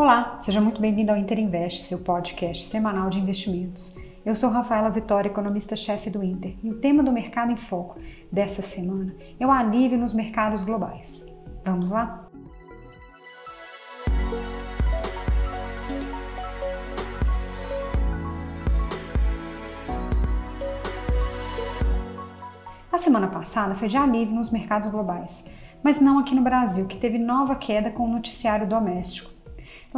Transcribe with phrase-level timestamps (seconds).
[0.00, 3.96] Olá, seja muito bem-vindo ao Inter Invest, seu podcast semanal de investimentos.
[4.24, 7.98] Eu sou Rafaela Vitória, economista-chefe do Inter, e o tema do Mercado em Foco
[8.30, 11.26] dessa semana é o alívio nos mercados globais.
[11.64, 12.28] Vamos lá?
[22.92, 25.44] A semana passada foi de alívio nos mercados globais,
[25.82, 29.37] mas não aqui no Brasil, que teve nova queda com o noticiário doméstico.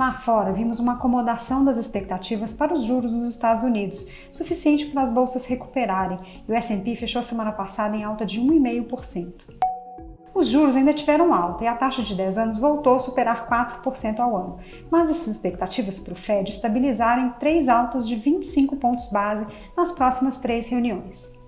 [0.00, 5.02] Lá fora, vimos uma acomodação das expectativas para os juros nos Estados Unidos, suficiente para
[5.02, 6.18] as bolsas recuperarem,
[6.48, 9.44] e o S&P fechou a semana passada em alta de 1,5%.
[10.34, 14.20] Os juros ainda tiveram alta e a taxa de 10 anos voltou a superar 4%
[14.20, 14.58] ao ano,
[14.90, 19.46] mas as expectativas para o Fed estabilizaram em três altas de 25 pontos base
[19.76, 21.38] nas próximas três reuniões.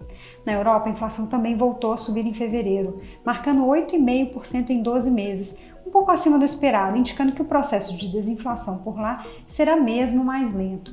[0.44, 5.58] Na Europa, a inflação também voltou a subir em fevereiro, marcando 8,5% em 12 meses,
[5.92, 10.54] pouco acima do esperado, indicando que o processo de desinflação por lá será mesmo mais
[10.54, 10.92] lento.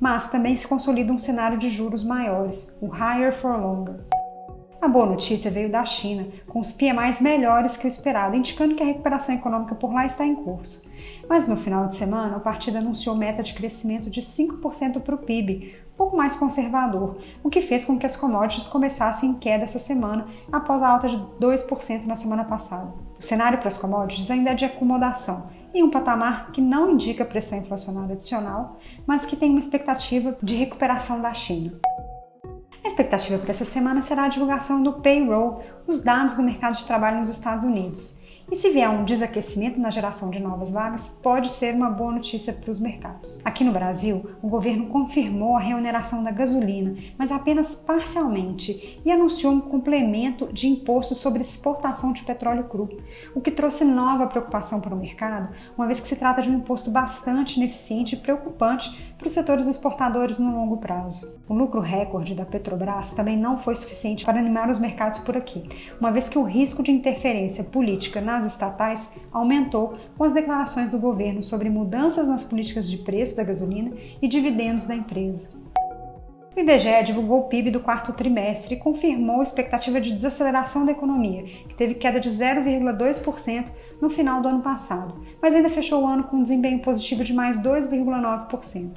[0.00, 3.96] Mas também se consolida um cenário de juros maiores, o higher for longer.
[4.80, 8.82] A boa notícia veio da China, com os PMIs melhores que o esperado, indicando que
[8.82, 10.86] a recuperação econômica por lá está em curso.
[11.28, 15.18] Mas no final de semana, o partido anunciou meta de crescimento de 5% para o
[15.18, 19.78] PIB, pouco mais conservador, o que fez com que as commodities começassem em queda essa
[19.78, 22.92] semana, após a alta de 2% na semana passada.
[23.18, 27.24] O cenário para as commodities ainda é de acomodação, em um patamar que não indica
[27.24, 31.72] pressão inflacionária adicional, mas que tem uma expectativa de recuperação da China.
[32.84, 36.86] A expectativa para essa semana será a divulgação do payroll, os dados do mercado de
[36.86, 38.20] trabalho nos Estados Unidos.
[38.48, 42.52] E se vier um desaquecimento na geração de novas vagas, pode ser uma boa notícia
[42.52, 43.40] para os mercados.
[43.44, 49.52] Aqui no Brasil, o governo confirmou a remuneração da gasolina, mas apenas parcialmente, e anunciou
[49.52, 52.88] um complemento de imposto sobre exportação de petróleo cru,
[53.34, 56.58] o que trouxe nova preocupação para o mercado, uma vez que se trata de um
[56.58, 61.36] imposto bastante ineficiente e preocupante para os setores exportadores no longo prazo.
[61.48, 65.64] O lucro recorde da Petrobras também não foi suficiente para animar os mercados por aqui,
[66.00, 70.90] uma vez que o risco de interferência política na nas estatais aumentou com as declarações
[70.90, 75.56] do governo sobre mudanças nas políticas de preço da gasolina e dividendos da empresa.
[76.54, 80.92] O IBGE divulgou o PIB do quarto trimestre e confirmou a expectativa de desaceleração da
[80.92, 83.66] economia, que teve queda de 0,2%
[84.00, 87.34] no final do ano passado, mas ainda fechou o ano com um desempenho positivo de
[87.34, 88.92] mais 2,9%.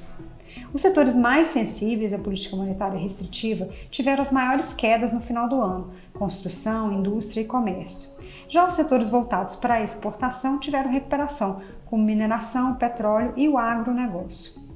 [0.74, 5.62] Os setores mais sensíveis à política monetária restritiva tiveram as maiores quedas no final do
[5.62, 8.12] ano: construção, indústria e comércio.
[8.48, 14.69] Já os setores voltados para a exportação tiveram recuperação, como mineração, petróleo e o agronegócio.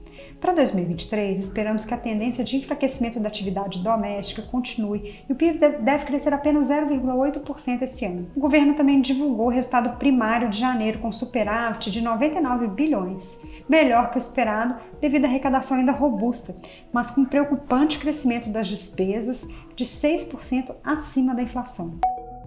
[0.44, 5.58] Para 2023, esperamos que a tendência de enfraquecimento da atividade doméstica continue e o PIB
[5.80, 8.28] deve crescer apenas 0,8% esse ano.
[8.36, 13.40] O governo também divulgou o resultado primário de janeiro com superávit de 99 bilhões,
[13.70, 16.54] melhor que o esperado devido à arrecadação ainda robusta,
[16.92, 22.00] mas com preocupante crescimento das despesas de 6% acima da inflação.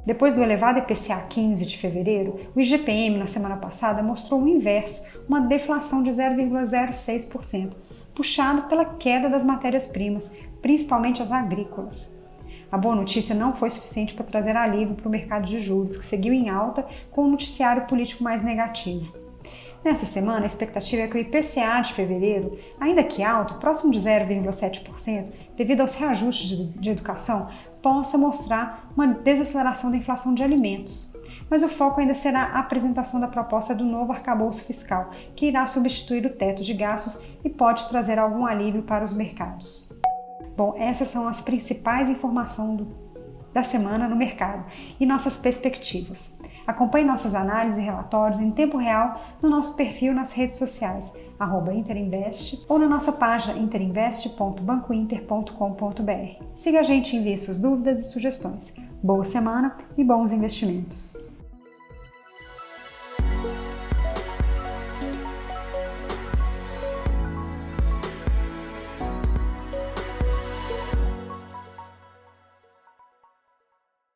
[0.06, 5.05] Depois do elevado IPCA 15 de fevereiro, o IGPM na semana passada mostrou o inverso,
[5.28, 7.72] uma deflação de 0,06%,
[8.15, 10.31] puxado pela queda das matérias-primas,
[10.62, 12.17] principalmente as agrícolas.
[12.71, 16.05] A boa notícia não foi suficiente para trazer alívio para o mercado de juros, que
[16.05, 19.25] seguiu em alta com o um noticiário político mais negativo.
[19.86, 24.00] Nessa semana, a expectativa é que o IPCA de fevereiro, ainda que alto, próximo de
[24.00, 27.48] 0,7%, devido aos reajustes de educação,
[27.80, 31.14] possa mostrar uma desaceleração da inflação de alimentos.
[31.48, 35.64] Mas o foco ainda será a apresentação da proposta do novo arcabouço fiscal, que irá
[35.69, 39.88] substituir o teto de gastos e pode trazer algum alívio para os mercados.
[40.56, 43.06] Bom, essas são as principais informações do
[43.56, 44.66] da semana no mercado
[45.00, 46.38] e nossas perspectivas.
[46.66, 51.15] Acompanhe nossas análises e relatórios em tempo real no nosso perfil nas redes sociais,
[51.72, 56.44] Interinvest, ou na nossa página interinvest.bancointer.com.br.
[56.55, 58.75] Siga a gente e envie suas dúvidas e sugestões.
[59.03, 61.25] Boa semana e bons investimentos!